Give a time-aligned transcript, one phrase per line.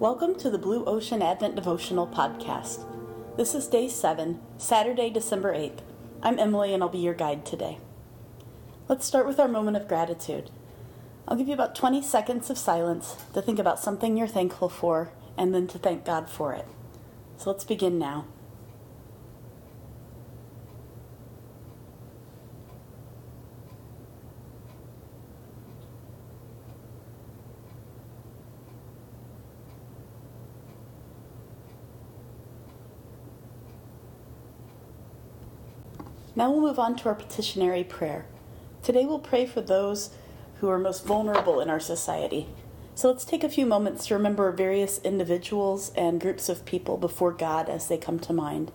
[0.00, 2.84] Welcome to the Blue Ocean Advent Devotional Podcast.
[3.36, 5.80] This is day 7, Saturday, December 8th.
[6.22, 7.78] I'm Emily and I'll be your guide today.
[8.88, 10.52] Let's start with our moment of gratitude.
[11.26, 15.10] I'll give you about 20 seconds of silence to think about something you're thankful for
[15.36, 16.66] and then to thank God for it.
[17.36, 18.26] So let's begin now.
[36.38, 38.24] Now we'll move on to our petitionary prayer.
[38.84, 40.10] Today we'll pray for those
[40.60, 42.46] who are most vulnerable in our society.
[42.94, 47.32] So let's take a few moments to remember various individuals and groups of people before
[47.32, 48.70] God as they come to mind.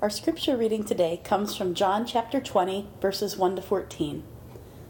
[0.00, 4.22] Our scripture reading today comes from John chapter 20, verses 1 to 14.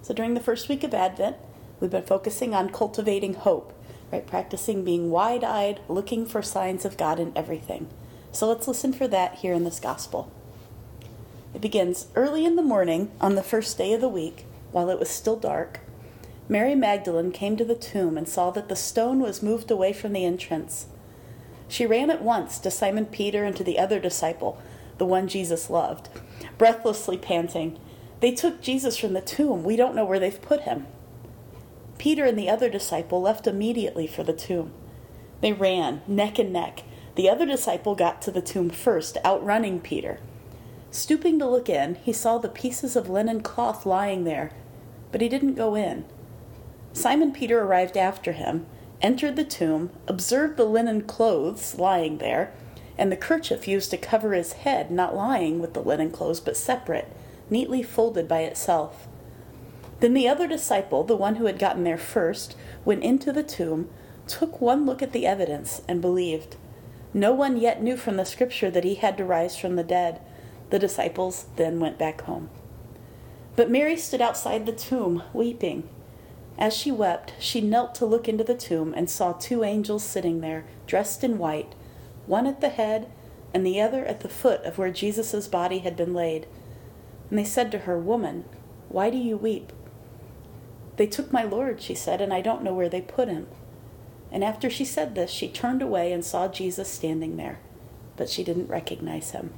[0.00, 1.38] So during the first week of Advent,
[1.80, 3.72] we've been focusing on cultivating hope,
[4.12, 4.24] right?
[4.24, 7.88] Practicing being wide eyed, looking for signs of God in everything.
[8.30, 10.30] So let's listen for that here in this gospel.
[11.52, 15.00] It begins early in the morning on the first day of the week, while it
[15.00, 15.80] was still dark.
[16.48, 20.12] Mary Magdalene came to the tomb and saw that the stone was moved away from
[20.12, 20.86] the entrance.
[21.66, 24.62] She ran at once to Simon Peter and to the other disciple
[25.02, 26.08] the one Jesus loved,
[26.58, 27.76] breathlessly panting,
[28.20, 29.64] They took Jesus from the tomb.
[29.64, 30.86] We don't know where they've put him.
[31.98, 34.72] Peter and the other disciple left immediately for the tomb.
[35.40, 36.84] They ran, neck and neck.
[37.16, 40.20] The other disciple got to the tomb first, outrunning Peter.
[40.92, 44.52] Stooping to look in, he saw the pieces of linen cloth lying there,
[45.10, 46.04] but he didn't go in.
[46.92, 48.66] Simon Peter arrived after him,
[49.00, 52.54] entered the tomb, observed the linen clothes lying there,
[53.02, 56.56] and the kerchief used to cover his head not lying with the linen clothes but
[56.56, 57.10] separate,
[57.50, 59.08] neatly folded by itself.
[59.98, 62.54] Then the other disciple, the one who had gotten there first,
[62.84, 63.90] went into the tomb,
[64.28, 66.54] took one look at the evidence, and believed.
[67.12, 70.20] No one yet knew from the scripture that he had to rise from the dead.
[70.70, 72.50] The disciples then went back home.
[73.56, 75.88] But Mary stood outside the tomb, weeping.
[76.56, 80.40] As she wept, she knelt to look into the tomb and saw two angels sitting
[80.40, 81.74] there, dressed in white
[82.26, 83.10] one at the head
[83.54, 86.46] and the other at the foot of where Jesus' body had been laid.
[87.30, 88.44] And they said to her, Woman,
[88.88, 89.72] why do you weep?
[90.96, 93.48] They took my Lord, she said, and I don't know where they put him.
[94.30, 97.58] And after she said this, she turned away and saw Jesus standing there,
[98.16, 99.52] but she didn't recognize him.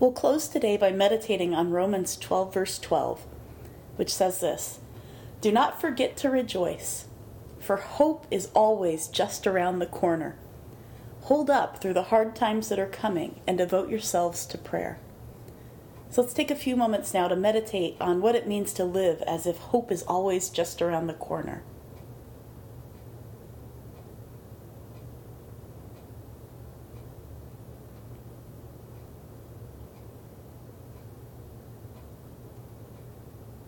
[0.00, 3.26] We'll close today by meditating on Romans 12, verse 12,
[3.96, 4.80] which says this
[5.40, 7.06] Do not forget to rejoice,
[7.60, 10.36] for hope is always just around the corner.
[11.24, 14.98] Hold up through the hard times that are coming and devote yourselves to prayer.
[16.10, 19.22] So let's take a few moments now to meditate on what it means to live
[19.22, 21.62] as if hope is always just around the corner.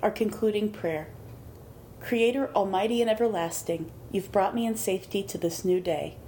[0.03, 1.09] Our concluding prayer
[2.01, 6.19] Creator, Almighty and Everlasting, you've brought me in safety to this new day.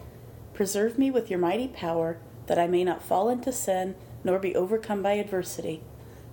[0.58, 4.56] Preserve me with your mighty power, that I may not fall into sin nor be
[4.56, 5.84] overcome by adversity.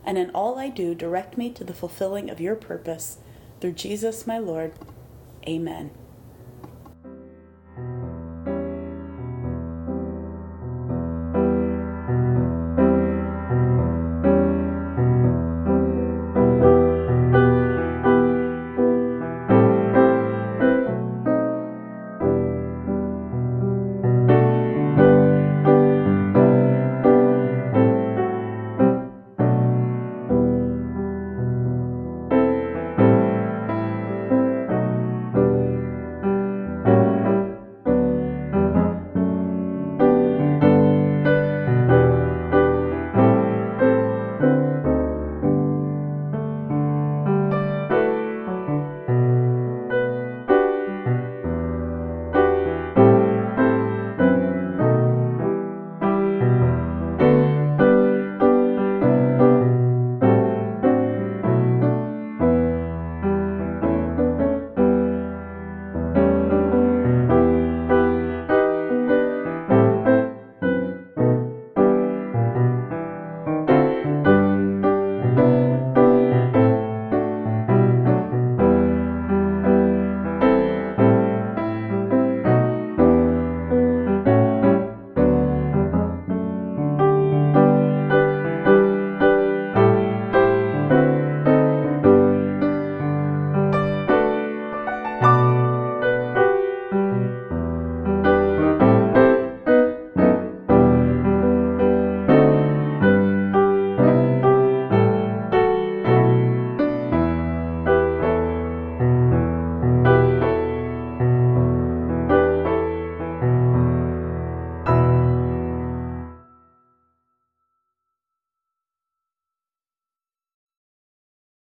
[0.04, 3.20] And in all I do, direct me to the fulfilling of your purpose.
[3.62, 4.74] Through Jesus my Lord.
[5.48, 5.92] Amen.